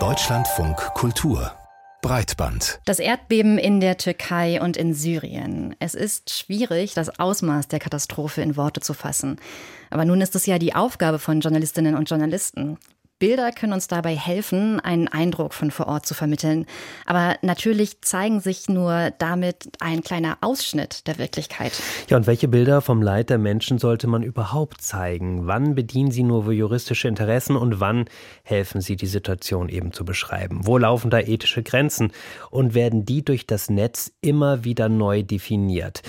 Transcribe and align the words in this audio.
Deutschlandfunk 0.00 0.76
Kultur 0.94 1.52
Breitband. 2.02 2.80
Das 2.84 2.98
Erdbeben 2.98 3.56
in 3.56 3.78
der 3.78 3.98
Türkei 3.98 4.60
und 4.60 4.76
in 4.76 4.94
Syrien. 4.94 5.76
Es 5.78 5.94
ist 5.94 6.30
schwierig, 6.30 6.94
das 6.94 7.20
Ausmaß 7.20 7.68
der 7.68 7.78
Katastrophe 7.78 8.42
in 8.42 8.56
Worte 8.56 8.80
zu 8.80 8.94
fassen. 8.94 9.40
Aber 9.90 10.04
nun 10.04 10.20
ist 10.20 10.34
es 10.34 10.44
ja 10.44 10.58
die 10.58 10.74
Aufgabe 10.74 11.20
von 11.20 11.38
Journalistinnen 11.38 11.94
und 11.94 12.10
Journalisten, 12.10 12.78
Bilder 13.24 13.52
können 13.52 13.72
uns 13.72 13.88
dabei 13.88 14.14
helfen, 14.14 14.80
einen 14.80 15.08
Eindruck 15.08 15.54
von 15.54 15.70
vor 15.70 15.86
Ort 15.86 16.04
zu 16.04 16.12
vermitteln. 16.12 16.66
Aber 17.06 17.36
natürlich 17.40 18.02
zeigen 18.02 18.40
sich 18.40 18.68
nur 18.68 19.12
damit 19.16 19.70
ein 19.80 20.02
kleiner 20.02 20.36
Ausschnitt 20.42 21.06
der 21.06 21.16
Wirklichkeit. 21.16 21.72
Ja, 22.10 22.18
und 22.18 22.26
welche 22.26 22.48
Bilder 22.48 22.82
vom 22.82 23.00
Leid 23.00 23.30
der 23.30 23.38
Menschen 23.38 23.78
sollte 23.78 24.08
man 24.08 24.22
überhaupt 24.22 24.82
zeigen? 24.82 25.46
Wann 25.46 25.74
bedienen 25.74 26.10
sie 26.10 26.22
nur 26.22 26.52
juristische 26.52 27.08
Interessen 27.08 27.56
und 27.56 27.80
wann 27.80 28.04
helfen 28.42 28.82
sie, 28.82 28.94
die 28.94 29.06
Situation 29.06 29.70
eben 29.70 29.94
zu 29.94 30.04
beschreiben? 30.04 30.66
Wo 30.66 30.76
laufen 30.76 31.08
da 31.08 31.18
ethische 31.18 31.62
Grenzen? 31.62 32.12
Und 32.50 32.74
werden 32.74 33.06
die 33.06 33.24
durch 33.24 33.46
das 33.46 33.70
Netz 33.70 34.12
immer 34.20 34.64
wieder 34.64 34.90
neu 34.90 35.22
definiert? 35.22 36.02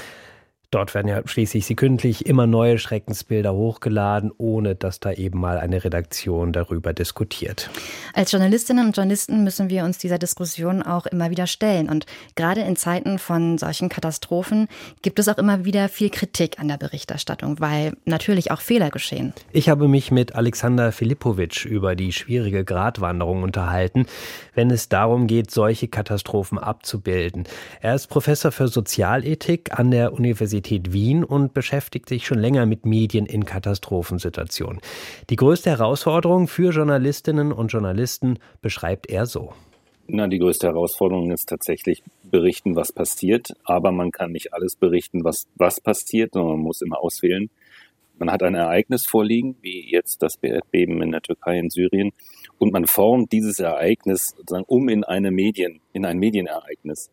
Dort 0.72 0.94
werden 0.94 1.08
ja 1.08 1.22
schließlich 1.26 1.66
sekündlich 1.66 2.26
immer 2.26 2.48
neue 2.48 2.80
Schreckensbilder 2.80 3.54
hochgeladen, 3.54 4.32
ohne 4.38 4.76
dass 4.76 5.00
da 5.00 5.12
eben 5.12 5.40
mal 5.40 5.58
eine 5.58 5.84
Redaktion 5.84 6.52
darüber 6.52 6.94
diskutiert. 6.94 7.70
Als 8.14 8.32
Journalistinnen 8.32 8.88
und 8.88 8.96
Journalisten 8.96 9.44
müssen 9.44 9.70
wir 9.70 9.84
uns 9.84 9.98
dieser 9.98 10.18
Diskussion 10.18 10.82
auch 10.82 11.06
immer 11.06 11.30
wieder 11.30 11.48
stellen. 11.48 11.90
Und 11.90 12.06
gerade 12.36 12.62
in 12.62 12.76
Zeiten 12.76 13.20
von 13.20 13.58
solchen 13.58 13.90
Katastrophen 13.90 14.68
gibt 15.02 15.20
es 15.20 15.28
auch 15.28 15.38
immer 15.38 15.66
wieder 15.66 15.90
viel 15.90 16.10
Kritik 16.10 16.60
an 16.60 16.68
der 16.68 16.78
Berichterstattung, 16.78 17.60
weil 17.60 17.94
natürlich 18.06 18.52
auch 18.52 18.62
Fehler 18.62 18.90
geschehen. 18.90 19.34
Ich 19.52 19.70
habe 19.70 19.88
mich 19.88 20.12
mit 20.12 20.36
Alexander 20.36 20.92
Filipovic 20.92 21.66
über 21.66 21.96
die 21.96 22.12
schwierige 22.12 22.66
Gratwanderung 22.66 23.44
unterhalten, 23.44 24.06
wenn 24.54 24.72
es 24.72 24.90
darum 24.90 25.28
geht, 25.28 25.52
solche 25.52 25.88
Katastrophen 25.88 26.58
abzubilden. 26.58 27.46
Er 27.82 27.96
ist 27.96 28.08
Professor 28.08 28.52
für 28.52 28.68
Sozialethik 28.68 29.78
an 29.78 29.92
der 29.92 30.14
Universität 30.14 30.55
Universität 30.56 30.94
Wien 30.94 31.26
und 31.26 31.54
beschäftigt 31.54 32.08
sich 32.08 32.26
schon 32.26 32.40
länger 32.40 32.66
mit 32.66 32.86
Medien 32.86 33.26
in 33.26 33.44
Katastrophensituationen. 33.44 34.80
Die 35.30 35.36
größte 35.36 35.70
Herausforderung 35.70 36.48
für 36.48 36.72
Journalistinnen 36.72 37.52
und 37.52 37.74
Journalisten 37.74 38.40
beschreibt 38.62 39.10
er 39.10 39.26
so. 39.26 39.52
Na, 40.08 40.28
die 40.28 40.40
größte 40.40 40.68
Herausforderung 40.68 41.32
ist 41.32 41.50
tatsächlich 41.50 42.04
berichten, 42.24 42.78
was 42.78 42.94
passiert. 42.94 43.50
Aber 43.66 43.92
man 43.92 44.12
kann 44.12 44.32
nicht 44.32 44.54
alles 44.54 44.78
berichten, 44.78 45.26
was, 45.26 45.46
was 45.56 45.82
passiert, 45.82 46.34
sondern 46.34 46.58
man 46.58 46.64
muss 46.64 46.82
immer 46.82 47.04
auswählen. 47.04 47.50
Man 48.18 48.32
hat 48.32 48.42
ein 48.42 48.56
Ereignis 48.56 49.06
vorliegen, 49.06 49.58
wie 49.62 49.92
jetzt 49.92 50.24
das 50.24 50.38
Erdbeben 50.42 51.02
in 51.02 51.12
der 51.12 51.22
Türkei, 51.22 51.60
in 51.60 51.70
Syrien, 51.70 52.14
und 52.60 52.72
man 52.72 52.86
formt 52.86 53.34
dieses 53.34 53.60
Ereignis 53.60 54.34
sozusagen 54.38 54.64
um 54.68 54.88
in 54.88 55.04
eine 55.04 55.32
Medien, 55.32 55.82
in 55.92 56.06
ein 56.06 56.18
Medienereignis. 56.18 57.12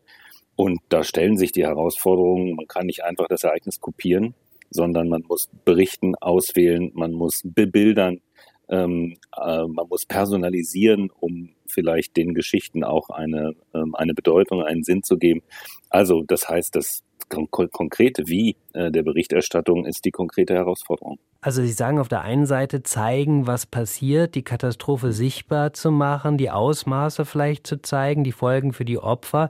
Und 0.55 0.79
da 0.89 1.03
stellen 1.03 1.37
sich 1.37 1.51
die 1.51 1.65
Herausforderungen, 1.65 2.55
man 2.55 2.67
kann 2.67 2.85
nicht 2.85 3.03
einfach 3.03 3.27
das 3.27 3.43
Ereignis 3.43 3.79
kopieren, 3.79 4.35
sondern 4.69 5.09
man 5.09 5.23
muss 5.27 5.49
berichten, 5.65 6.15
auswählen, 6.15 6.91
man 6.93 7.11
muss 7.11 7.41
bebildern, 7.43 8.21
ähm, 8.69 9.17
äh, 9.35 9.65
man 9.67 9.87
muss 9.87 10.05
personalisieren, 10.05 11.09
um 11.19 11.49
vielleicht 11.67 12.17
den 12.17 12.33
Geschichten 12.33 12.83
auch 12.83 13.09
eine, 13.09 13.53
ähm, 13.73 13.95
eine 13.95 14.13
Bedeutung, 14.13 14.61
einen 14.61 14.83
Sinn 14.83 15.03
zu 15.03 15.17
geben. 15.17 15.41
Also 15.89 16.23
das 16.23 16.47
heißt, 16.47 16.75
das 16.75 17.03
konkrete 17.29 18.27
Wie 18.27 18.55
äh, 18.73 18.91
der 18.91 19.03
Berichterstattung 19.03 19.85
ist 19.85 20.05
die 20.05 20.11
konkrete 20.11 20.53
Herausforderung. 20.53 21.19
Also 21.41 21.61
Sie 21.61 21.71
sagen 21.71 21.99
auf 21.99 22.07
der 22.07 22.21
einen 22.21 22.45
Seite 22.45 22.83
zeigen, 22.83 23.47
was 23.47 23.65
passiert, 23.65 24.35
die 24.35 24.43
Katastrophe 24.43 25.11
sichtbar 25.11 25.73
zu 25.73 25.91
machen, 25.91 26.37
die 26.37 26.51
Ausmaße 26.51 27.25
vielleicht 27.25 27.65
zu 27.67 27.81
zeigen, 27.81 28.23
die 28.23 28.31
Folgen 28.31 28.71
für 28.71 28.85
die 28.85 28.97
Opfer 28.97 29.49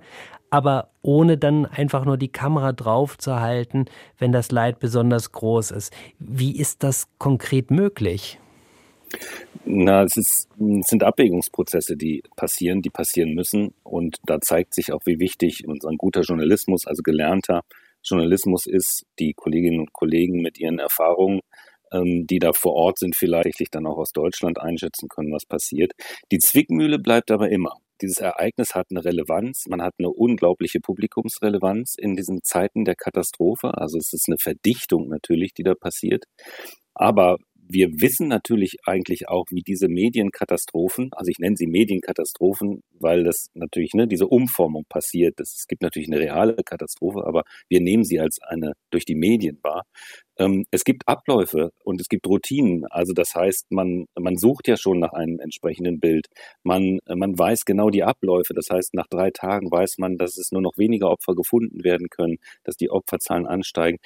aber 0.54 0.92
ohne 1.02 1.40
dann 1.40 1.66
einfach 1.66 2.06
nur 2.06 2.16
die 2.16 2.32
Kamera 2.32 2.74
drauf 2.74 3.18
zu 3.18 3.40
halten, 3.40 3.86
wenn 4.20 4.32
das 4.32 4.52
Leid 4.52 4.78
besonders 4.78 5.32
groß 5.32 5.72
ist. 5.72 5.92
Wie 6.20 6.56
ist 6.56 6.84
das 6.84 7.08
konkret 7.18 7.72
möglich? 7.72 8.38
Na, 9.66 10.04
es, 10.04 10.16
ist, 10.16 10.50
es 10.60 10.88
sind 10.88 11.02
Abwägungsprozesse, 11.02 11.98
die 11.98 12.22
passieren, 12.36 12.84
die 12.84 12.92
passieren 12.92 13.34
müssen. 13.34 13.74
Und 13.82 14.18
da 14.28 14.40
zeigt 14.42 14.76
sich 14.76 14.94
auch, 14.94 15.02
wie 15.06 15.20
wichtig 15.20 15.68
unser 15.68 15.90
guter 15.98 16.22
Journalismus, 16.22 16.86
also 16.86 17.02
gelernter 17.02 17.64
Journalismus 18.04 18.68
ist, 18.68 19.08
die 19.18 19.34
Kolleginnen 19.34 19.80
und 19.80 19.92
Kollegen 19.92 20.44
mit 20.44 20.60
ihren 20.60 20.78
Erfahrungen, 20.78 21.40
ähm, 21.92 22.28
die 22.28 22.38
da 22.38 22.54
vor 22.54 22.74
Ort 22.74 23.00
sind, 23.00 23.16
vielleicht 23.16 23.74
dann 23.74 23.88
auch 23.88 23.98
aus 23.98 24.12
Deutschland 24.12 24.62
einschätzen 24.62 25.10
können, 25.10 25.32
was 25.32 25.48
passiert. 25.48 25.94
Die 26.32 26.38
Zwickmühle 26.38 27.00
bleibt 27.00 27.32
aber 27.32 27.50
immer 27.50 27.74
dieses 28.04 28.20
Ereignis 28.20 28.76
hat 28.76 28.88
eine 28.92 29.04
Relevanz. 29.04 29.66
Man 29.68 29.82
hat 29.82 29.94
eine 29.98 30.10
unglaubliche 30.10 30.80
Publikumsrelevanz 30.80 31.96
in 31.98 32.16
diesen 32.16 32.44
Zeiten 32.44 32.86
der 32.86 32.96
Katastrophe. 32.96 33.78
Also 33.78 33.98
es 33.98 34.14
ist 34.14 34.28
eine 34.28 34.38
Verdichtung 34.38 35.08
natürlich, 35.08 35.54
die 35.54 35.64
da 35.64 35.74
passiert. 35.74 36.26
Aber 36.94 37.38
wir 37.74 37.90
wissen 38.02 38.28
natürlich 38.28 38.78
eigentlich 38.86 39.28
auch, 39.28 39.46
wie 39.50 39.62
diese 39.62 39.88
Medienkatastrophen, 39.88 41.10
also 41.14 41.30
ich 41.30 41.40
nenne 41.40 41.58
sie 41.58 41.68
Medienkatastrophen, 41.68 42.84
weil 43.00 43.24
das 43.24 43.48
natürlich 43.54 43.94
ne, 43.94 44.08
diese 44.08 44.28
Umformung 44.28 44.86
passiert. 44.88 45.40
Das, 45.40 45.54
es 45.56 45.68
gibt 45.68 45.82
natürlich 45.82 46.08
eine 46.10 46.20
reale 46.20 46.56
Katastrophe, 46.64 47.26
aber 47.26 47.44
wir 47.70 47.82
nehmen 47.82 48.04
sie 48.04 48.20
als 48.20 48.40
eine 48.42 48.74
durch 48.92 49.06
die 49.06 49.16
Medien 49.16 49.60
wahr. 49.64 49.84
Ähm, 50.38 50.66
es 50.72 50.84
gibt 50.84 51.08
Abläufe 51.08 51.72
und 51.84 52.02
es 52.02 52.08
gibt 52.08 52.28
Routinen. 52.28 52.86
Also 52.90 53.14
das 53.14 53.36
heißt, 53.36 53.72
man, 53.72 54.06
man 54.20 54.38
sucht 54.38 54.68
ja 54.68 54.78
schon 54.78 55.00
nach 55.00 55.14
einem 55.14 55.40
entsprechenden 55.40 56.00
Bild. 56.00 56.28
Man, 56.64 57.00
man 57.08 57.38
weiß 57.38 57.66
genau 57.66 57.90
die 57.90 58.04
Abläufe. 58.04 58.54
Das 58.54 58.70
heißt, 58.72 58.94
nach 58.94 59.08
drei 59.08 59.32
Tagen 59.32 59.72
weiß 59.72 59.98
man, 59.98 60.18
dass 60.18 60.38
es 60.38 60.52
nur 60.52 60.62
noch 60.62 60.78
weniger 60.78 61.10
Opfer 61.10 61.36
gefunden 61.36 61.84
werden 61.84 62.10
können, 62.10 62.38
dass 62.64 62.78
die 62.78 62.90
Opferzahlen 62.90 63.48
ansteigen. 63.48 63.98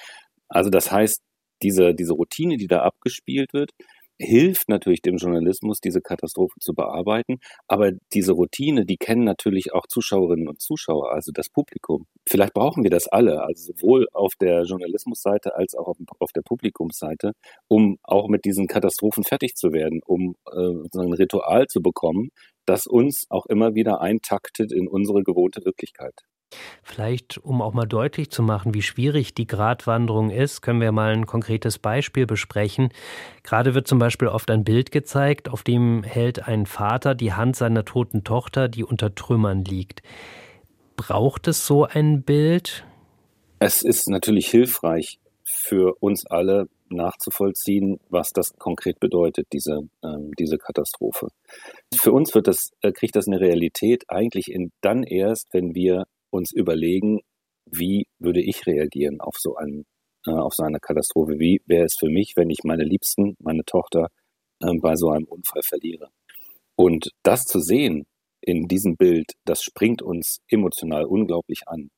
Also 0.48 0.70
das 0.70 0.90
heißt, 0.90 1.20
diese, 1.62 1.94
diese 1.94 2.12
Routine, 2.12 2.56
die 2.56 2.66
da 2.66 2.82
abgespielt 2.82 3.52
wird, 3.52 3.72
hilft 4.20 4.68
natürlich 4.68 5.00
dem 5.02 5.16
Journalismus, 5.16 5.80
diese 5.80 6.00
Katastrophe 6.00 6.58
zu 6.60 6.74
bearbeiten. 6.74 7.38
Aber 7.68 7.92
diese 8.12 8.32
Routine, 8.32 8.84
die 8.84 8.96
kennen 8.96 9.24
natürlich 9.24 9.72
auch 9.72 9.86
Zuschauerinnen 9.86 10.48
und 10.48 10.60
Zuschauer, 10.60 11.12
also 11.12 11.30
das 11.32 11.48
Publikum. 11.48 12.06
Vielleicht 12.28 12.54
brauchen 12.54 12.82
wir 12.82 12.90
das 12.90 13.06
alle, 13.08 13.42
also 13.42 13.72
sowohl 13.72 14.06
auf 14.12 14.32
der 14.40 14.64
Journalismusseite 14.64 15.54
als 15.54 15.74
auch 15.74 15.94
auf, 16.18 16.32
der 16.32 16.42
Publikumsseite, 16.42 17.32
um 17.68 17.98
auch 18.02 18.28
mit 18.28 18.44
diesen 18.44 18.66
Katastrophen 18.66 19.24
fertig 19.24 19.54
zu 19.54 19.72
werden, 19.72 20.00
um 20.04 20.34
äh, 20.50 20.98
ein 20.98 21.12
Ritual 21.12 21.66
zu 21.66 21.80
bekommen, 21.80 22.30
das 22.66 22.86
uns 22.86 23.26
auch 23.30 23.46
immer 23.46 23.74
wieder 23.74 24.00
eintaktet 24.00 24.72
in 24.72 24.88
unsere 24.88 25.22
gewohnte 25.22 25.64
Wirklichkeit. 25.64 26.14
Vielleicht, 26.82 27.38
um 27.38 27.60
auch 27.60 27.74
mal 27.74 27.86
deutlich 27.86 28.30
zu 28.30 28.42
machen, 28.42 28.74
wie 28.74 28.82
schwierig 28.82 29.34
die 29.34 29.46
Gratwanderung 29.46 30.30
ist, 30.30 30.62
können 30.62 30.80
wir 30.80 30.92
mal 30.92 31.12
ein 31.12 31.26
konkretes 31.26 31.78
Beispiel 31.78 32.26
besprechen. 32.26 32.88
Gerade 33.42 33.74
wird 33.74 33.86
zum 33.86 33.98
Beispiel 33.98 34.28
oft 34.28 34.50
ein 34.50 34.64
Bild 34.64 34.90
gezeigt, 34.90 35.48
auf 35.48 35.62
dem 35.62 36.02
hält 36.02 36.48
ein 36.48 36.66
Vater 36.66 37.14
die 37.14 37.34
Hand 37.34 37.56
seiner 37.56 37.84
toten 37.84 38.24
Tochter, 38.24 38.68
die 38.68 38.84
unter 38.84 39.14
Trümmern 39.14 39.64
liegt. 39.64 40.02
Braucht 40.96 41.48
es 41.48 41.66
so 41.66 41.84
ein 41.84 42.22
Bild? 42.22 42.84
Es 43.58 43.82
ist 43.82 44.08
natürlich 44.08 44.48
hilfreich 44.48 45.18
für 45.44 45.94
uns 46.00 46.26
alle 46.26 46.68
nachzuvollziehen, 46.90 47.98
was 48.08 48.32
das 48.32 48.54
konkret 48.58 48.98
bedeutet, 49.00 49.46
diese, 49.52 49.80
ähm, 50.02 50.32
diese 50.38 50.56
Katastrophe. 50.58 51.28
Für 51.94 52.12
uns 52.12 52.34
wird 52.34 52.46
das, 52.46 52.70
äh, 52.80 52.92
kriegt 52.92 53.16
das 53.16 53.26
eine 53.26 53.40
Realität 53.40 54.04
eigentlich 54.08 54.50
in, 54.50 54.70
dann 54.80 55.02
erst, 55.02 55.48
wenn 55.52 55.74
wir 55.74 56.04
uns 56.30 56.52
überlegen, 56.52 57.20
wie 57.66 58.06
würde 58.18 58.42
ich 58.42 58.66
reagieren 58.66 59.20
auf 59.20 59.36
so 59.38 59.56
einen, 59.56 59.84
äh, 60.26 60.30
auf 60.30 60.54
so 60.54 60.62
eine 60.62 60.80
Katastrophe? 60.80 61.38
Wie 61.38 61.60
wäre 61.66 61.84
es 61.84 61.96
für 61.98 62.08
mich, 62.08 62.34
wenn 62.36 62.50
ich 62.50 62.60
meine 62.64 62.84
Liebsten, 62.84 63.36
meine 63.40 63.64
Tochter 63.64 64.08
äh, 64.60 64.72
bei 64.80 64.96
so 64.96 65.10
einem 65.10 65.26
Unfall 65.26 65.62
verliere? 65.62 66.08
Und 66.76 67.10
das 67.22 67.44
zu 67.44 67.60
sehen 67.60 68.06
in 68.40 68.68
diesem 68.68 68.96
Bild, 68.96 69.32
das 69.44 69.62
springt 69.62 70.02
uns 70.02 70.38
emotional 70.48 71.04
unglaublich 71.04 71.62
an. 71.66 71.90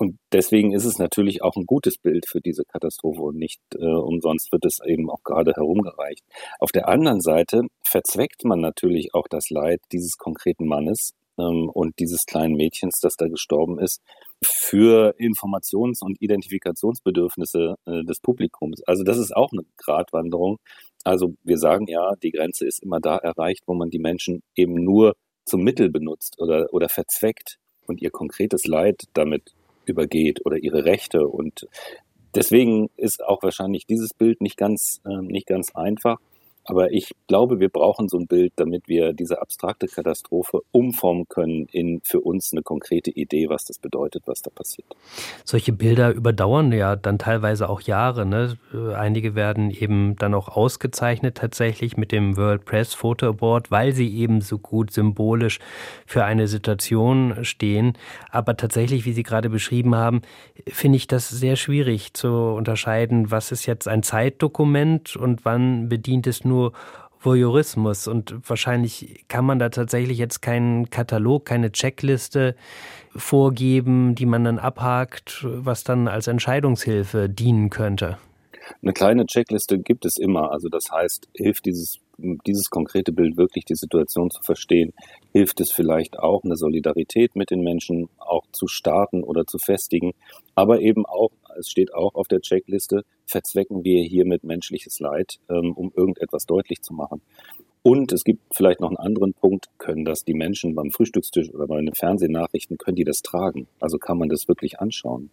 Und 0.00 0.18
deswegen 0.32 0.72
ist 0.72 0.86
es 0.86 0.98
natürlich 0.98 1.42
auch 1.42 1.56
ein 1.56 1.66
gutes 1.66 1.98
Bild 1.98 2.26
für 2.26 2.40
diese 2.40 2.64
Katastrophe 2.64 3.20
und 3.20 3.36
nicht 3.36 3.60
äh, 3.74 3.84
umsonst 3.84 4.50
wird 4.50 4.64
es 4.64 4.78
eben 4.82 5.10
auch 5.10 5.22
gerade 5.22 5.52
herumgereicht. 5.52 6.24
Auf 6.58 6.72
der 6.72 6.88
anderen 6.88 7.20
Seite 7.20 7.64
verzweckt 7.84 8.44
man 8.44 8.60
natürlich 8.60 9.12
auch 9.12 9.28
das 9.28 9.50
Leid 9.50 9.80
dieses 9.92 10.16
konkreten 10.16 10.66
Mannes 10.66 11.12
ähm, 11.40 11.70
und 11.72 11.98
dieses 11.98 12.24
kleinen 12.26 12.54
Mädchens, 12.54 13.00
das 13.00 13.14
da 13.16 13.28
gestorben 13.28 13.78
ist, 13.78 14.00
für 14.44 15.14
Informations- 15.18 16.02
und 16.02 16.20
Identifikationsbedürfnisse 16.20 17.76
äh, 17.86 18.04
des 18.04 18.20
Publikums. 18.20 18.82
Also 18.86 19.02
das 19.02 19.18
ist 19.18 19.34
auch 19.34 19.50
eine 19.52 19.62
Gratwanderung. 19.76 20.58
Also 21.04 21.34
wir 21.42 21.58
sagen 21.58 21.86
ja, 21.88 22.14
die 22.22 22.30
Grenze 22.30 22.66
ist 22.66 22.82
immer 22.82 23.00
da 23.00 23.16
erreicht, 23.16 23.62
wo 23.66 23.74
man 23.74 23.90
die 23.90 23.98
Menschen 23.98 24.42
eben 24.54 24.74
nur 24.74 25.14
zum 25.44 25.62
Mittel 25.62 25.90
benutzt 25.90 26.36
oder, 26.38 26.68
oder 26.72 26.88
verzweckt 26.88 27.58
und 27.86 28.02
ihr 28.02 28.10
konkretes 28.10 28.66
Leid 28.66 29.04
damit 29.14 29.54
übergeht 29.86 30.44
oder 30.44 30.58
ihre 30.58 30.84
Rechte. 30.84 31.26
Und 31.26 31.66
deswegen 32.34 32.90
ist 32.96 33.24
auch 33.24 33.42
wahrscheinlich 33.42 33.86
dieses 33.86 34.14
Bild 34.14 34.40
nicht 34.40 34.56
ganz, 34.56 35.00
äh, 35.04 35.22
nicht 35.22 35.46
ganz 35.46 35.74
einfach. 35.74 36.18
Aber 36.70 36.92
ich 36.92 37.10
glaube, 37.26 37.60
wir 37.60 37.68
brauchen 37.68 38.08
so 38.08 38.18
ein 38.18 38.26
Bild, 38.26 38.52
damit 38.56 38.88
wir 38.88 39.12
diese 39.12 39.40
abstrakte 39.40 39.86
Katastrophe 39.86 40.60
umformen 40.70 41.26
können 41.28 41.66
in 41.72 42.00
für 42.02 42.20
uns 42.20 42.52
eine 42.52 42.62
konkrete 42.62 43.10
Idee, 43.10 43.48
was 43.48 43.64
das 43.64 43.78
bedeutet, 43.78 44.22
was 44.26 44.42
da 44.42 44.50
passiert. 44.50 44.86
Solche 45.44 45.72
Bilder 45.72 46.12
überdauern 46.12 46.72
ja 46.72 46.96
dann 46.96 47.18
teilweise 47.18 47.68
auch 47.68 47.80
Jahre. 47.80 48.24
Ne? 48.26 48.56
Einige 48.96 49.34
werden 49.34 49.70
eben 49.70 50.16
dann 50.16 50.34
auch 50.34 50.48
ausgezeichnet 50.48 51.36
tatsächlich 51.36 51.96
mit 51.96 52.12
dem 52.12 52.36
World 52.36 52.64
Press 52.64 52.94
Photo 52.94 53.26
Award, 53.26 53.70
weil 53.70 53.92
sie 53.92 54.16
eben 54.16 54.40
so 54.40 54.58
gut 54.58 54.92
symbolisch 54.92 55.58
für 56.06 56.24
eine 56.24 56.46
Situation 56.46 57.44
stehen. 57.44 57.94
Aber 58.30 58.56
tatsächlich, 58.56 59.06
wie 59.06 59.12
Sie 59.12 59.22
gerade 59.22 59.50
beschrieben 59.50 59.94
haben, 59.94 60.22
finde 60.68 60.96
ich 60.96 61.06
das 61.06 61.28
sehr 61.28 61.56
schwierig 61.56 62.14
zu 62.14 62.28
unterscheiden, 62.28 63.30
was 63.30 63.52
ist 63.52 63.66
jetzt 63.66 63.88
ein 63.88 64.02
Zeitdokument 64.02 65.16
und 65.16 65.44
wann 65.44 65.88
bedient 65.88 66.26
es 66.26 66.44
nur 66.44 66.59
Voyeurismus 67.22 68.08
und 68.08 68.34
wahrscheinlich 68.48 69.24
kann 69.28 69.44
man 69.44 69.58
da 69.58 69.68
tatsächlich 69.68 70.18
jetzt 70.18 70.40
keinen 70.40 70.88
Katalog, 70.88 71.44
keine 71.44 71.70
Checkliste 71.70 72.56
vorgeben, 73.14 74.14
die 74.14 74.26
man 74.26 74.44
dann 74.44 74.58
abhakt, 74.58 75.44
was 75.44 75.84
dann 75.84 76.08
als 76.08 76.28
Entscheidungshilfe 76.28 77.28
dienen 77.28 77.68
könnte. 77.68 78.18
Eine 78.82 78.92
kleine 78.92 79.26
Checkliste 79.26 79.78
gibt 79.78 80.04
es 80.04 80.16
immer. 80.16 80.50
Also 80.52 80.68
das 80.68 80.90
heißt, 80.90 81.28
hilft 81.34 81.66
dieses, 81.66 81.98
dieses 82.46 82.70
konkrete 82.70 83.12
Bild 83.12 83.36
wirklich, 83.36 83.64
die 83.64 83.74
Situation 83.74 84.30
zu 84.30 84.42
verstehen? 84.42 84.92
Hilft 85.32 85.60
es 85.60 85.72
vielleicht 85.72 86.18
auch, 86.18 86.44
eine 86.44 86.56
Solidarität 86.56 87.36
mit 87.36 87.50
den 87.50 87.62
Menschen 87.62 88.08
auch 88.18 88.44
zu 88.52 88.66
starten 88.66 89.22
oder 89.22 89.46
zu 89.46 89.58
festigen? 89.58 90.12
Aber 90.54 90.80
eben 90.80 91.06
auch 91.06 91.30
es 91.58 91.68
steht 91.68 91.94
auch 91.94 92.14
auf 92.14 92.28
der 92.28 92.40
Checkliste, 92.40 93.04
verzwecken 93.26 93.84
wir 93.84 94.02
hiermit 94.02 94.44
menschliches 94.44 95.00
Leid, 95.00 95.38
ähm, 95.48 95.72
um 95.72 95.92
irgendetwas 95.94 96.46
deutlich 96.46 96.82
zu 96.82 96.94
machen. 96.94 97.22
Und 97.82 98.12
es 98.12 98.24
gibt 98.24 98.42
vielleicht 98.54 98.80
noch 98.80 98.88
einen 98.88 98.98
anderen 98.98 99.32
Punkt, 99.32 99.68
können 99.78 100.04
das 100.04 100.24
die 100.24 100.34
Menschen 100.34 100.74
beim 100.74 100.90
Frühstückstisch 100.90 101.52
oder 101.54 101.66
bei 101.66 101.76
den 101.80 101.94
Fernsehnachrichten, 101.94 102.76
können 102.76 102.96
die 102.96 103.04
das 103.04 103.22
tragen? 103.22 103.68
Also 103.80 103.98
kann 103.98 104.18
man 104.18 104.28
das 104.28 104.48
wirklich 104.48 104.80
anschauen? 104.80 105.30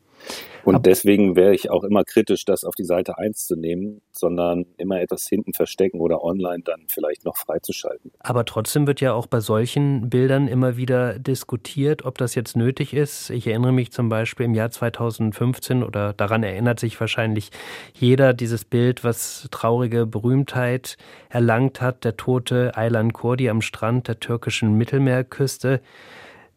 Und 0.63 0.85
deswegen 0.85 1.37
wäre 1.37 1.53
ich 1.53 1.69
auch 1.69 1.83
immer 1.85 2.03
kritisch, 2.03 2.43
das 2.43 2.65
auf 2.65 2.75
die 2.75 2.83
Seite 2.83 3.17
1 3.17 3.47
zu 3.47 3.55
nehmen, 3.55 4.01
sondern 4.11 4.65
immer 4.77 4.99
etwas 4.99 5.25
hinten 5.27 5.53
verstecken 5.53 6.01
oder 6.01 6.23
online 6.23 6.61
dann 6.63 6.81
vielleicht 6.87 7.23
noch 7.23 7.37
freizuschalten. 7.37 8.11
Aber 8.19 8.43
trotzdem 8.43 8.85
wird 8.85 8.99
ja 8.99 9.13
auch 9.13 9.27
bei 9.27 9.39
solchen 9.39 10.09
Bildern 10.09 10.49
immer 10.49 10.75
wieder 10.75 11.19
diskutiert, 11.19 12.03
ob 12.03 12.17
das 12.17 12.35
jetzt 12.35 12.57
nötig 12.57 12.93
ist. 12.93 13.29
Ich 13.29 13.47
erinnere 13.47 13.71
mich 13.71 13.91
zum 13.91 14.09
Beispiel 14.09 14.45
im 14.45 14.55
Jahr 14.55 14.69
2015 14.69 15.83
oder 15.83 16.11
daran 16.11 16.43
erinnert 16.43 16.81
sich 16.81 16.99
wahrscheinlich 16.99 17.49
jeder 17.93 18.33
dieses 18.33 18.65
Bild, 18.65 19.05
was 19.05 19.47
traurige 19.51 20.05
Berühmtheit 20.05 20.97
erlangt 21.29 21.79
hat, 21.79 22.03
der 22.03 22.17
tote 22.37 22.77
Aylan 22.77 23.13
Kurdi 23.13 23.49
am 23.49 23.61
Strand 23.61 24.07
der 24.07 24.19
türkischen 24.19 24.73
Mittelmeerküste. 24.77 25.81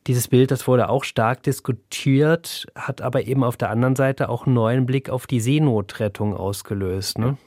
Dieses 0.07 0.29
Bild, 0.29 0.51
das 0.51 0.69
wurde 0.69 0.91
auch 0.91 1.05
stark 1.05 1.43
diskutiert, 1.43 2.67
hat 2.75 3.01
aber 3.01 3.27
eben 3.27 3.45
auf 3.45 3.57
der 3.57 3.71
anderen 3.71 3.97
Seite 3.97 4.29
auch 4.29 4.45
einen 4.45 4.55
neuen 4.55 4.85
Blick 4.85 5.09
auf 5.09 5.27
die 5.27 5.41
Seenotrettung 5.41 6.35
ausgelöst. 6.37 7.19
Ne? 7.19 7.39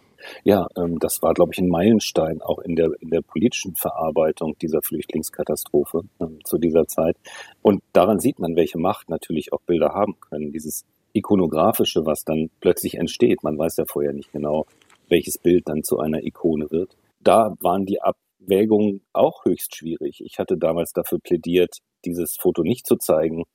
Ja, 0.44 0.66
ähm, 0.78 0.98
das 1.00 1.20
war, 1.22 1.36
glaube 1.36 1.52
ich, 1.54 1.60
ein 1.60 1.68
Meilenstein 1.68 2.42
auch 2.42 2.58
in 2.60 2.76
der, 2.76 2.90
in 3.02 3.10
der 3.10 3.22
politischen 3.22 3.76
Verarbeitung 3.76 4.56
dieser 4.60 4.82
Flüchtlingskatastrophe 4.82 6.02
ähm, 6.20 6.40
zu 6.44 6.58
dieser 6.58 6.88
Zeit. 6.88 7.16
Und 7.62 7.84
daran 7.94 8.20
sieht 8.20 8.40
man, 8.40 8.56
welche 8.56 8.80
Macht 8.80 9.10
natürlich 9.10 9.54
auch 9.54 9.62
Bilder 9.68 9.90
haben 9.90 10.16
können. 10.20 10.52
Dieses 10.52 10.86
ikonografische, 11.14 12.06
was 12.06 12.24
dann 12.24 12.50
plötzlich 12.62 12.96
entsteht. 12.96 13.44
Man 13.44 13.60
weiß 13.60 13.78
ja 13.78 13.84
vorher 13.88 14.14
nicht 14.14 14.32
genau, 14.32 14.66
welches 15.10 15.38
Bild 15.38 15.68
dann 15.68 15.84
zu 15.84 16.00
einer 16.00 16.24
Ikone 16.24 16.72
wird. 16.72 16.96
Da 17.24 17.56
waren 17.62 17.86
die 17.86 18.02
Abwägungen 18.02 19.06
auch 19.14 19.46
höchst 19.46 19.76
schwierig. 19.76 20.22
Ich 20.22 20.40
hatte 20.40 20.58
damals 20.58 20.92
dafür 20.94 21.20
plädiert, 21.20 21.78
dieses 22.06 22.36
Foto 22.36 22.64
nicht 22.64 22.86
zu 22.86 22.98
zeigen, 22.98 23.46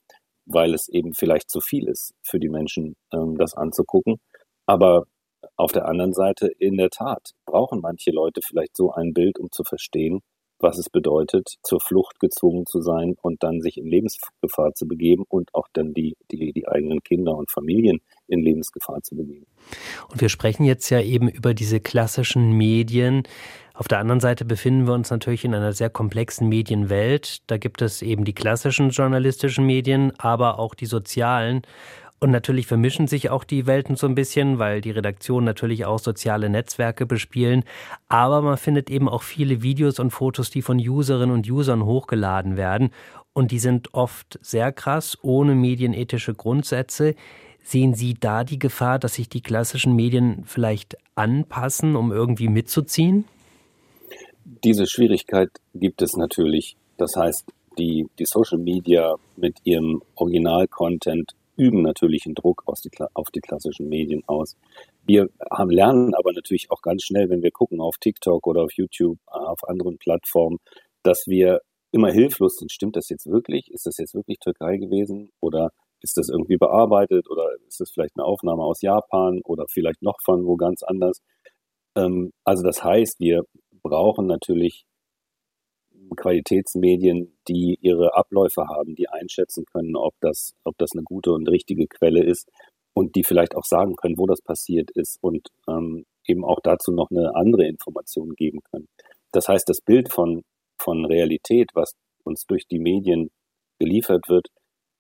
weil 0.47 0.75
es 0.75 0.89
eben 0.89 1.13
vielleicht 1.15 1.51
zu 1.51 1.61
viel 1.61 1.87
ist 1.89 2.15
für 2.23 2.39
die 2.41 2.49
Menschen, 2.49 2.97
ähm, 3.13 3.37
das 3.37 3.55
anzugucken. 3.55 4.21
Aber 4.67 5.05
auf 5.57 5.73
der 5.73 5.87
anderen 5.87 6.15
Seite, 6.15 6.49
in 6.59 6.77
der 6.77 6.91
Tat, 6.91 7.33
brauchen 7.47 7.81
manche 7.81 8.11
Leute 8.11 8.41
vielleicht 8.43 8.77
so 8.77 8.93
ein 8.93 9.13
Bild, 9.13 9.39
um 9.39 9.51
zu 9.53 9.65
verstehen, 9.65 10.21
was 10.61 10.79
es 10.79 10.91
bedeutet, 10.91 11.55
zur 11.63 11.81
Flucht 11.81 12.21
gezwungen 12.21 12.67
zu 12.67 12.81
sein 12.81 13.17
und 13.23 13.43
dann 13.43 13.61
sich 13.61 13.79
in 13.79 13.87
Lebensgefahr 13.87 14.75
zu 14.75 14.87
begeben 14.87 15.25
und 15.29 15.55
auch 15.55 15.69
dann 15.73 15.95
die, 15.95 16.17
die, 16.31 16.53
die 16.53 16.69
eigenen 16.69 17.03
Kinder 17.03 17.37
und 17.37 17.51
Familien 17.51 18.01
in 18.27 18.41
Lebensgefahr 18.41 19.03
zu 19.03 19.17
begeben. 19.17 19.47
Und 20.11 20.21
wir 20.21 20.29
sprechen 20.29 20.65
jetzt 20.65 20.91
ja 20.91 21.01
eben 21.01 21.29
über 21.29 21.55
diese 21.55 21.81
klassischen 21.81 22.53
Medien. 22.53 23.23
Auf 23.75 23.87
der 23.87 23.99
anderen 23.99 24.21
Seite 24.21 24.45
befinden 24.45 24.87
wir 24.87 24.95
uns 24.95 25.11
natürlich 25.11 25.45
in 25.45 25.55
einer 25.55 25.73
sehr 25.73 25.91
komplexen 25.91 26.49
Medienwelt. 26.49 27.49
Da 27.49 27.59
gibt 27.59 27.81
es 27.81 28.03
eben 28.03 28.25
die 28.25 28.35
klassischen 28.35 28.91
journalistischen 28.91 29.65
Medien, 29.65 30.13
aber 30.19 30.59
auch 30.59 30.75
die 30.75 30.87
sozialen. 30.87 31.63
Und 32.21 32.31
natürlich 32.31 32.67
vermischen 32.67 33.07
sich 33.07 33.31
auch 33.31 33.45
die 33.45 33.67
Welten 33.67 33.95
so 33.95 34.07
ein 34.07 34.17
bisschen, 34.17 34.59
weil 34.59 34.81
die 34.81 34.91
Redaktionen 34.91 35.45
natürlich 35.45 35.85
auch 35.85 36.01
soziale 36.01 36.49
Netzwerke 36.49 37.07
bespielen. 37.07 37.63
Aber 38.09 38.43
man 38.43 38.57
findet 38.57 38.91
eben 38.91 39.09
auch 39.09 39.23
viele 39.23 39.63
Videos 39.63 40.01
und 40.01 40.11
Fotos, 40.11 40.51
die 40.51 40.63
von 40.63 40.79
Userinnen 40.79 41.35
und 41.35 41.49
Usern 41.49 41.85
hochgeladen 41.85 42.57
werden. 42.57 42.91
Und 43.33 43.53
die 43.53 43.61
sind 43.61 43.95
oft 43.95 44.39
sehr 44.43 44.73
krass, 44.73 45.17
ohne 45.23 45.55
medienethische 45.55 46.35
Grundsätze. 46.35 47.15
Sehen 47.63 47.95
Sie 47.95 48.15
da 48.15 48.43
die 48.43 48.59
Gefahr, 48.59 48.99
dass 48.99 49.15
sich 49.15 49.29
die 49.29 49.43
klassischen 49.43 49.95
Medien 49.95 50.43
vielleicht 50.45 50.97
anpassen, 51.15 51.95
um 51.95 52.11
irgendwie 52.11 52.49
mitzuziehen? 52.49 53.27
Diese 54.65 54.87
Schwierigkeit 54.89 55.51
gibt 55.75 56.03
es 56.03 56.17
natürlich. 56.17 56.77
Das 56.97 57.15
heißt, 57.15 57.45
die, 57.79 58.09
die 58.19 58.25
Social 58.25 58.59
Media 58.59 59.15
mit 59.37 59.59
ihrem 59.63 60.03
Original-Content 60.17 61.33
üben 61.59 61.83
natürlich 61.83 62.25
einen 62.25 62.35
Druck 62.35 62.65
die, 62.85 62.91
auf 63.15 63.31
die 63.31 63.41
klassischen 63.41 63.89
Medien 63.89 64.23
aus. 64.27 64.57
Wir 65.05 65.29
haben, 65.51 65.71
lernen 65.71 66.15
aber 66.15 66.33
natürlich 66.33 66.71
auch 66.71 66.83
ganz 66.83 67.03
schnell, 67.03 67.29
wenn 67.29 67.43
wir 67.43 67.51
gucken 67.51 67.81
auf 67.81 67.97
TikTok 67.99 68.47
oder 68.47 68.63
auf 68.65 68.73
YouTube, 68.73 69.19
auf 69.27 69.69
anderen 69.69 69.99
Plattformen, 69.99 70.59
dass 71.03 71.25
wir 71.27 71.61
immer 71.91 72.13
hilflos 72.13 72.57
sind. 72.57 72.73
Stimmt 72.73 72.97
das 72.97 73.09
jetzt 73.09 73.27
wirklich? 73.27 73.71
Ist 73.71 73.87
das 73.87 73.99
jetzt 73.99 74.15
wirklich 74.15 74.39
Türkei 74.39 74.77
gewesen? 74.77 75.31
Oder 75.41 75.71
ist 76.01 76.17
das 76.17 76.29
irgendwie 76.29 76.57
bearbeitet? 76.57 77.29
Oder 77.31 77.49
ist 77.67 77.81
das 77.81 77.91
vielleicht 77.91 78.17
eine 78.17 78.25
Aufnahme 78.25 78.63
aus 78.63 78.83
Japan 78.83 79.41
oder 79.45 79.67
vielleicht 79.69 80.03
noch 80.03 80.19
von 80.25 80.47
wo 80.47 80.57
ganz 80.57 80.83
anders? 80.83 81.21
Ähm, 81.97 82.33
also 82.45 82.63
das 82.63 82.85
heißt, 82.85 83.17
wir 83.19 83.43
brauchen 83.83 84.27
natürlich 84.27 84.85
Qualitätsmedien, 86.17 87.37
die 87.49 87.79
ihre 87.81 88.17
Abläufe 88.17 88.67
haben, 88.67 88.95
die 88.95 89.09
einschätzen 89.09 89.65
können, 89.73 89.97
ob 89.97 90.15
das, 90.21 90.55
ob 90.65 90.77
das 90.79 90.91
eine 90.95 91.03
gute 91.03 91.33
und 91.33 91.49
richtige 91.49 91.87
Quelle 91.87 92.23
ist 92.23 92.49
und 92.95 93.15
die 93.17 93.25
vielleicht 93.25 93.57
auch 93.57 93.65
sagen 93.65 93.97
können, 93.97 94.19
wo 94.19 94.27
das 94.27 94.43
passiert 94.43 94.91
ist 94.91 95.19
und 95.21 95.49
ähm, 95.69 96.05
eben 96.27 96.45
auch 96.45 96.61
dazu 96.63 96.93
noch 96.93 97.11
eine 97.11 97.35
andere 97.35 97.67
Information 97.67 98.35
geben 98.35 98.61
können. 98.71 98.89
Das 99.33 99.49
heißt, 99.49 99.69
das 99.69 99.81
Bild 99.81 100.13
von, 100.13 100.43
von 100.81 101.05
Realität, 101.05 101.71
was 101.75 101.93
uns 102.25 102.45
durch 102.47 102.67
die 102.67 102.79
Medien 102.79 103.31
geliefert 103.79 104.29
wird, 104.29 104.49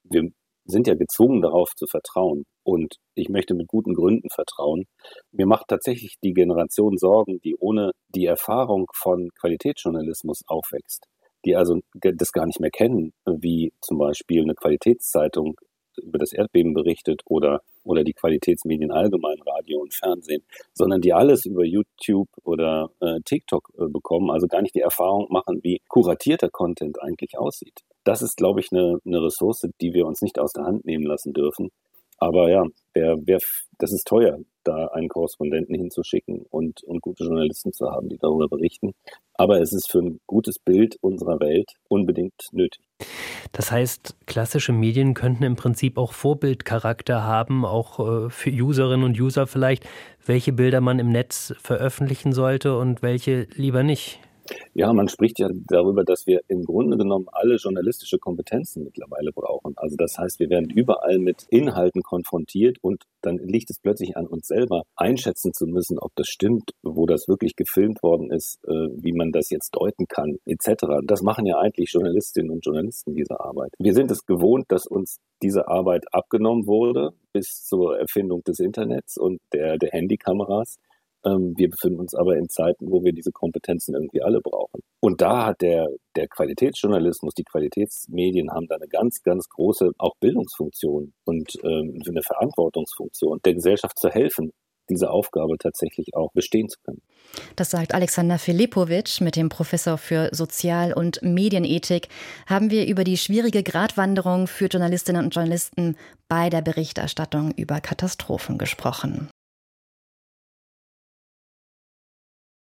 wir 0.04 0.30
sind 0.68 0.87
ja 0.87 0.94
gezwungen 0.94 1.40
darauf 1.42 1.75
zu 1.75 1.87
vertrauen. 1.87 2.44
Und 2.62 2.96
ich 3.14 3.28
möchte 3.28 3.54
mit 3.54 3.66
guten 3.66 3.94
Gründen 3.94 4.28
vertrauen. 4.30 4.84
Mir 5.32 5.46
macht 5.46 5.68
tatsächlich 5.68 6.16
die 6.22 6.34
Generation 6.34 6.98
Sorgen, 6.98 7.40
die 7.40 7.56
ohne 7.56 7.92
die 8.14 8.26
Erfahrung 8.26 8.87
von 8.94 9.30
Qualitätsjournalismus 9.40 10.42
aufwächst, 10.46 11.06
die 11.44 11.56
also 11.56 11.80
das 11.94 12.32
gar 12.32 12.46
nicht 12.46 12.60
mehr 12.60 12.70
kennen, 12.70 13.12
wie 13.25 13.72
zum 13.80 13.98
Beispiel 13.98 14.42
eine 14.42 14.54
Qualitätszeitung 14.54 15.56
über 16.02 16.18
das 16.18 16.32
Erdbeben 16.32 16.75
berichtet 16.75 17.22
oder, 17.26 17.62
oder 17.82 18.04
die 18.04 18.12
Qualitätsmedien 18.12 18.92
allgemein, 18.92 19.38
Radio 19.44 19.80
und 19.80 19.94
Fernsehen, 19.94 20.44
sondern 20.72 21.00
die 21.00 21.12
alles 21.12 21.44
über 21.44 21.64
YouTube 21.64 22.28
oder 22.44 22.90
äh, 23.00 23.20
TikTok 23.25 23.70
äh, 23.78 23.87
bekommen, 23.88 24.30
also 24.30 24.46
gar 24.46 24.62
nicht 24.62 24.75
die 24.75 24.80
Erfahrung 24.80 25.26
machen, 25.30 25.60
wie 25.62 25.80
kuratierter 25.88 26.50
Content 26.50 27.00
eigentlich 27.02 27.37
aussieht. 27.38 27.80
Das 28.08 28.22
ist, 28.22 28.38
glaube 28.38 28.60
ich, 28.60 28.72
eine, 28.72 28.98
eine 29.04 29.22
Ressource, 29.22 29.68
die 29.82 29.92
wir 29.92 30.06
uns 30.06 30.22
nicht 30.22 30.38
aus 30.38 30.54
der 30.54 30.64
Hand 30.64 30.86
nehmen 30.86 31.04
lassen 31.04 31.34
dürfen. 31.34 31.68
Aber 32.16 32.48
ja, 32.48 32.64
wer, 32.94 33.18
wer, 33.26 33.38
das 33.76 33.92
ist 33.92 34.06
teuer, 34.06 34.38
da 34.64 34.86
einen 34.86 35.10
Korrespondenten 35.10 35.74
hinzuschicken 35.74 36.46
und, 36.48 36.82
und 36.84 37.02
gute 37.02 37.24
Journalisten 37.24 37.74
zu 37.74 37.90
haben, 37.90 38.08
die 38.08 38.16
darüber 38.16 38.48
berichten. 38.48 38.94
Aber 39.34 39.60
es 39.60 39.74
ist 39.74 39.90
für 39.90 39.98
ein 39.98 40.20
gutes 40.26 40.58
Bild 40.58 40.96
unserer 41.02 41.38
Welt 41.38 41.70
unbedingt 41.88 42.48
nötig. 42.52 42.82
Das 43.52 43.70
heißt, 43.70 44.16
klassische 44.24 44.72
Medien 44.72 45.12
könnten 45.12 45.44
im 45.44 45.56
Prinzip 45.56 45.98
auch 45.98 46.14
Vorbildcharakter 46.14 47.24
haben, 47.24 47.66
auch 47.66 48.00
äh, 48.00 48.30
für 48.30 48.50
Userinnen 48.50 49.04
und 49.04 49.20
User 49.20 49.46
vielleicht, 49.46 49.86
welche 50.24 50.54
Bilder 50.54 50.80
man 50.80 50.98
im 50.98 51.10
Netz 51.10 51.52
veröffentlichen 51.60 52.32
sollte 52.32 52.78
und 52.78 53.02
welche 53.02 53.48
lieber 53.54 53.82
nicht. 53.82 54.18
Ja, 54.78 54.92
man 54.92 55.08
spricht 55.08 55.40
ja 55.40 55.49
darüber, 55.66 56.04
dass 56.04 56.28
wir 56.28 56.40
im 56.47 56.62
Grunde 56.62 56.97
genommen 56.97 57.26
alle 57.32 57.56
journalistische 57.56 58.18
Kompetenzen 58.18 58.85
mittlerweile 58.85 59.32
brauchen. 59.32 59.73
Also 59.76 59.97
das 59.97 60.16
heißt, 60.16 60.38
wir 60.38 60.50
werden 60.50 60.70
überall 60.70 61.18
mit 61.18 61.49
Inhalten 61.50 62.04
konfrontiert 62.04 62.78
und 62.80 63.02
dann 63.20 63.38
liegt 63.38 63.70
es 63.70 63.80
plötzlich 63.80 64.16
an 64.16 64.28
uns 64.28 64.47
selber, 64.47 64.85
einschätzen 64.94 65.52
zu 65.52 65.66
müssen, 65.66 65.99
ob 65.99 66.12
das 66.14 66.28
stimmt, 66.28 66.70
wo 66.85 67.06
das 67.06 67.26
wirklich 67.26 67.56
gefilmt 67.56 68.04
worden 68.04 68.30
ist, 68.30 68.61
äh, 68.68 68.87
wie 69.02 69.11
man 69.11 69.32
das 69.32 69.50
jetzt 69.50 69.75
deuten 69.75 70.06
kann, 70.06 70.38
etc. 70.44 71.00
Das 71.02 71.23
machen 71.23 71.44
ja 71.44 71.58
eigentlich 71.58 71.90
Journalistinnen 71.92 72.52
und 72.52 72.64
Journalisten 72.64 73.14
diese 73.14 73.40
Arbeit. 73.40 73.73
Wir 73.80 73.94
sind 73.94 74.12
es 74.12 74.26
gewohnt, 74.26 74.66
dass 74.68 74.87
uns 74.87 75.18
diese 75.42 75.66
Arbeit 75.66 76.04
abgenommen 76.14 76.68
wurde 76.68 77.14
bis 77.32 77.64
zur 77.64 77.99
Erfindung 77.99 78.44
des 78.44 78.61
Internets 78.61 79.18
und 79.18 79.40
der, 79.52 79.76
der 79.76 79.90
Handykameras. 79.90 80.78
Ähm, 81.25 81.54
wir 81.56 81.68
befinden 81.70 82.00
uns 82.00 82.14
aber 82.14 82.37
in 82.37 82.48
Zeiten, 82.48 82.90
wo 82.90 83.02
wir 83.02 83.12
diese 83.12 83.32
Kompetenzen 83.32 83.94
irgendwie 83.94 84.22
alle 84.22 84.40
brauchen. 84.40 84.80
Und 85.00 85.20
da 85.20 85.46
hat 85.46 85.60
der, 85.60 85.88
der 86.16 86.28
Qualitätsjournalismus, 86.28 87.34
die 87.34 87.44
Qualitätsmedien 87.44 88.50
haben 88.52 88.66
da 88.68 88.76
eine 88.76 88.88
ganz, 88.88 89.22
ganz 89.22 89.48
große 89.48 89.92
auch 89.98 90.14
Bildungsfunktion 90.20 91.12
und 91.25 91.52
ähm, 91.64 92.00
eine 92.08 92.22
Verantwortungsfunktion, 92.22 93.40
der 93.44 93.54
Gesellschaft 93.54 93.98
zu 93.98 94.08
helfen, 94.08 94.52
diese 94.90 95.10
Aufgabe 95.10 95.56
tatsächlich 95.58 96.14
auch 96.14 96.32
bestehen 96.32 96.68
zu 96.68 96.78
können. 96.84 97.02
Das 97.56 97.70
sagt 97.70 97.94
Alexander 97.94 98.38
Filipovic. 98.38 99.20
Mit 99.20 99.37
dem 99.37 99.48
Professor 99.48 99.98
für 99.98 100.30
Sozial- 100.32 100.94
und 100.94 101.20
Medienethik 101.22 102.08
haben 102.46 102.70
wir 102.70 102.87
über 102.87 103.04
die 103.04 103.16
schwierige 103.16 103.62
Gratwanderung 103.62 104.46
für 104.46 104.66
Journalistinnen 104.66 105.25
und 105.25 105.34
Journalisten 105.34 105.96
bei 106.28 106.48
der 106.48 106.62
Berichterstattung 106.62 107.52
über 107.56 107.80
Katastrophen 107.80 108.58
gesprochen. 108.58 109.28